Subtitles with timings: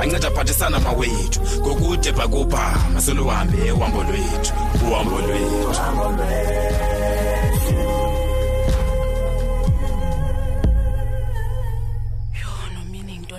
[0.00, 4.52] anceda aphathisana mawethu ngokude bhakubhama seluhambe uhambo lwethu
[4.90, 6.86] uhambo lwethu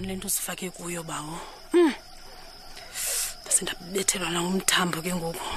[0.07, 1.35] le nto sifake kuyo bawo
[1.73, 1.93] hmm.
[3.49, 5.48] sendabethelwa nangumthambo ke ngoku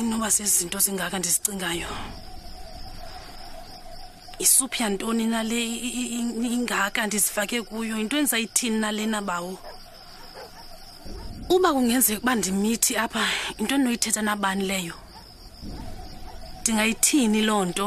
[0.00, 1.88] inoba sezinto zingaka ndizicingayo
[4.42, 5.58] isuphi yantoni nale
[6.56, 9.54] ingaka ndizifake kuyo yinto endizayithini nalena bawo
[11.54, 13.22] uba kungenzeka ukuba ndimithi apha
[13.58, 14.94] into endinoyithetha nabani leyo
[16.60, 17.86] ndingayithini loo nto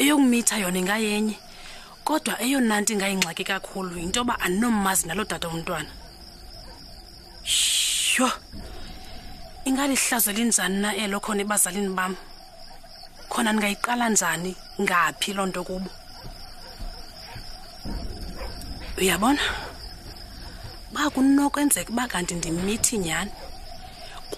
[0.00, 1.36] eyokumitha yona ingayenye
[2.08, 5.90] kodwa eyona nto ingayingxaki kakhulu yinto yoba andinommazi naloo dada omntwana
[7.44, 8.28] sho
[9.68, 12.14] ingalihlazo linjani na elo khona ebazalini bam
[13.34, 14.50] khona ningayiqala njani
[14.82, 15.90] ngaphi lonto kubo
[18.98, 19.44] uyabona
[20.94, 23.32] ba kunokwenzeka uba kanti ndimithi nyhani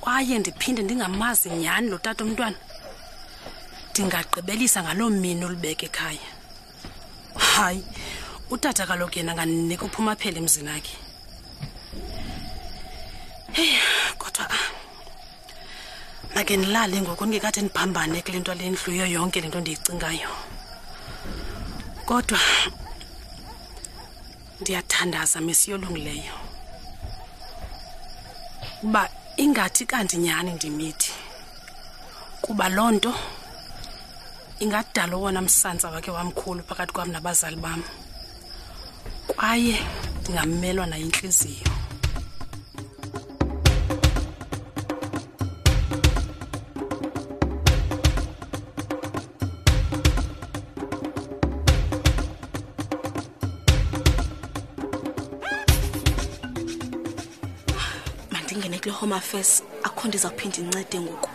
[0.03, 2.59] kwaye ndiphinde ndingamazi nyhani lo tata omntwana
[3.91, 6.27] ndingagqibelisa ngaloo mini olubeke ekhaya
[7.53, 7.81] hayi
[8.55, 10.95] utata kaloku yena nganinika uphuma phela emzini akhe
[13.57, 13.77] heyi
[14.21, 14.47] kodwa
[16.37, 20.31] make ndilale ngoku ndingekade ndiphambane kule nto le ndluyo yonke le nto ndiyicingayo
[22.09, 22.41] kodwa
[24.61, 26.37] ndiyathandaza mesiyolungileyo
[28.83, 29.03] uba
[29.45, 31.13] ingathi kanti nyhani ndimithi
[32.45, 33.13] kuba loo nto
[34.63, 37.81] ingadala owona msantsa wakhe wamkhulu phakathi kwam nabazali bam
[39.31, 39.77] kwaye
[40.21, 41.65] ndingammelwa nayo intliziyo
[58.57, 61.29] ndingene kule home affairs akho ndiza kuphinda incede ngoku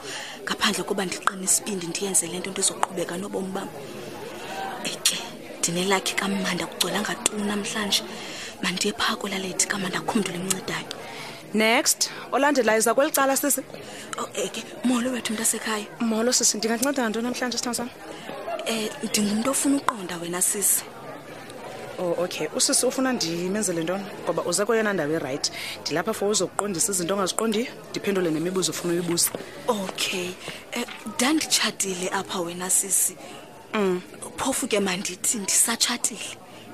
[0.43, 3.69] ngaphandle koba ndiqine isibindi ndiyenze le nto ndizoqhubeka nobomi bam
[4.91, 5.15] eke
[5.61, 8.01] ndinelakhi kamandi akugcwelanga tu namhlanje
[8.63, 10.89] mandiye phaa kwelalethi kamandi akho mntu limncedayo
[11.53, 13.61] next olandela iza kweli cala sisi
[14.19, 17.93] oh, eke molo wethu mntu asekhaya molo sisi ndingancedana nto namhlanje sithanda sam um
[18.65, 20.81] eh, ndingumntu ofuna uqonda wena sisi
[22.01, 25.51] oh okay usisi ufuna ndimenzele ntona ngoba uze kweyona ndawo irayithi
[25.81, 29.29] ndilapha for uzokuqondisa izinto ongaziqondiyo ndiphendule nemibuzo ofuna uyibuza
[29.69, 30.28] okay
[30.73, 33.13] um eh, ndanditshatile apha wena sisi
[33.78, 34.01] um
[34.40, 36.28] phofu ke mandithi ndisatshatile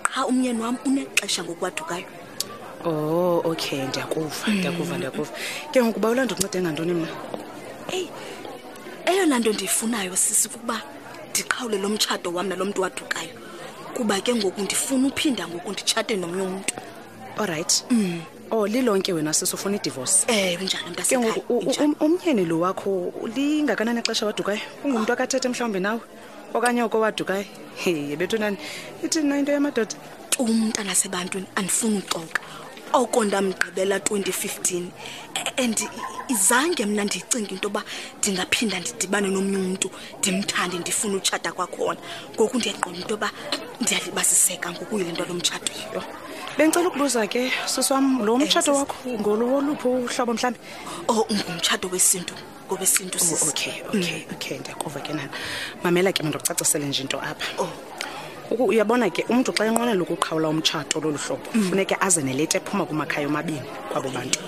[0.08, 2.08] qha umyeni wam unexesha ngokwadukayo
[2.88, 4.56] oh okay ndiyakuva hmm.
[4.58, 5.32] ndiyakuva ndiyakuva
[5.72, 7.08] ke ngoku uba ulanto ngantoni mna
[7.96, 8.08] eyi
[9.10, 10.78] eyona nto ndiyifunayo sisi kukuba
[11.36, 13.34] ndiqhawule lo mtshato wam nalo mntu wadukayo
[13.98, 16.74] kuba ke ngoku ndifuna uphinda ngoku nditshate nomnye umuntu
[17.42, 18.18] alright mm.
[18.54, 24.00] oh lilonke wena sisofuna idivorce ewe njalo mntasekhaya ke ngoku um, umnyeni lo wakho lingakanani
[24.06, 26.02] ixesha wadukayo ungumntu akathethe mhlawumbe nawe
[26.54, 27.46] okanye oko wadukayo
[27.82, 28.58] hey bethu nani
[29.04, 29.96] ithini na into yamadoda
[30.40, 32.40] umntana sebantwini andifuni uxoka
[32.94, 34.86] oko ndamgqibela 2015
[35.36, 35.78] e-, and
[36.30, 37.84] izange mna ndiyicinga into yoba
[38.20, 39.88] ndingaphinda ndidibane nomnye umntu
[40.20, 42.00] ndimthande ndifune utshata kwakhona
[42.36, 43.30] ngoku ndiyaqonda into yoba
[43.82, 46.02] ndiyalibaziseka ngokuyile nto lomtshatoyo
[46.58, 50.60] bendicela ukubuza ke siswam lo eh, mtshato wakho ngolowoluphi uhlobo mhlawumbi
[51.08, 52.34] o oh, ngumtshato wesintu
[52.66, 54.34] ngobesintu oh, okay okay mm.
[54.34, 55.30] okay ndiyakuva ke nani
[55.84, 57.70] mamela ke mandokucacisele nje into apha o oh.
[58.56, 61.70] uyabona ke umntu xa enqwenela ukuqhawula umtshato lolu hlobo mm.
[61.70, 63.62] funeke aze neleta ephuma kumakhaya omabini
[63.92, 64.40] kwabo bantu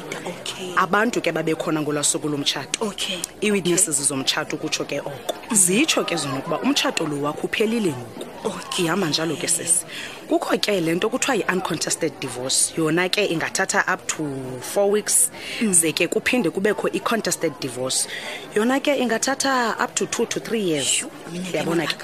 [0.75, 3.19] abantu ke babekhona ngolwaa lomtshato okay.
[3.43, 5.55] ii-witnesses zomtshato ukutsho ke oko mm.
[5.57, 8.85] zitsho ke zona ukuba umtshato lo wakho uphelile ngoku okay.
[8.85, 9.85] ihamba njalo ke sesi
[10.27, 14.23] kukho ke le nto kuthiwa yi-uncontested divorce yona ke ingathatha up to
[14.61, 15.29] four weeks
[15.61, 15.73] mm.
[15.73, 18.07] ze ke kuphinde kubekho i-contested divorce
[18.55, 21.03] yona ke ingathatha up to two to three years
[21.53, 21.95] yabona ke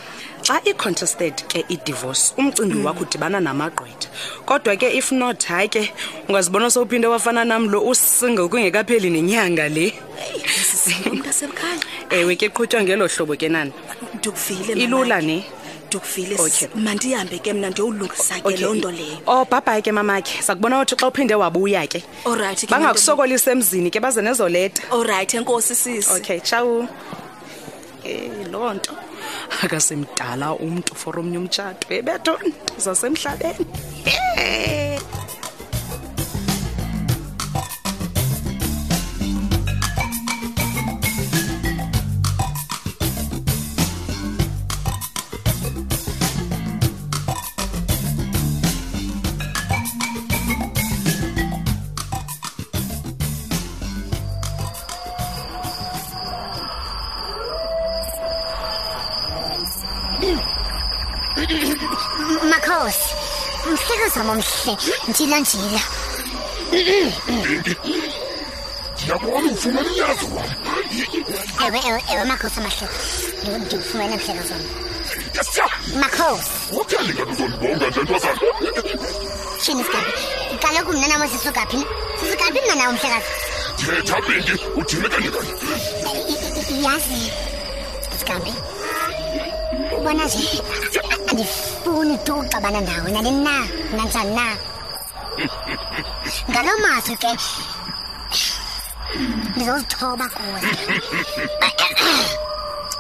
[0.46, 4.10] xa icontested ke idivorce umcimbi wakho udibana namagqwetha
[4.46, 5.82] kodwa ke if not hayi ke
[6.30, 9.88] ungazibona sowuphinde wafana nam lo usinge kungekapheli nenyanga le
[12.18, 13.74] ewe ke qhutywa ngelo hlobo ke nani
[14.86, 15.42] ilula ne
[16.78, 21.08] mandihambe ke mna ndiyowulungisa ke loo nto leyo obhabhayi oh, ke mamakhe sakubona othi xa
[21.10, 26.86] uphinde wabuya ke orayithi bangakusokolisa emzini ke baze nezoleta orayithi enkosi sisi okay tshawu
[28.06, 28.94] e eh, loo nto
[29.64, 33.66] akasemdala umntu for omnye umtshato ebethonto zasemhlabeni
[34.08, 34.95] yeah.
[64.08, 64.76] uzama mhle
[65.08, 65.80] ntila ntila
[68.96, 70.46] ndiyakubona ufumene inyazo wam
[71.68, 72.88] ewe ewe ewe makhosi amahle
[73.60, 75.70] ndifumene mhleka zona
[76.02, 78.42] makhosi uthele ngani uzondibonga nje ntwazana
[79.60, 80.12] tshini sigabi
[80.62, 81.78] kaloku mna nam sisugaphi
[82.20, 83.34] sisugaphi mna nawo mhlekazi
[83.84, 85.52] thetha bindi uthile kanye kanye
[86.86, 87.22] yazi
[88.20, 88.54] sigabi
[89.98, 90.44] ubona nje
[91.36, 91.44] に
[91.84, 93.52] 不運とかばなんだおなれんな
[93.98, 94.56] なんちゃんな
[96.54, 97.28] がらまあそけ
[99.58, 100.42] でそとばこ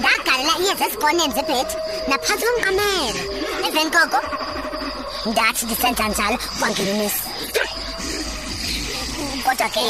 [0.00, 1.76] ndagalela iyeza esikoneni zebhethi
[2.10, 3.22] naphantsi komqamelo
[3.66, 4.18] emveni koko
[5.30, 7.22] ndathi ndisenza njalo kwangenimisi
[9.44, 9.82] kodwa ke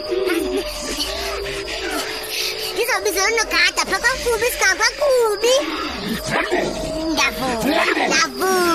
[2.74, 5.56] ndizawubizela unogada pha kakubi sikakakubi
[7.12, 8.69] ndavuma ndavuma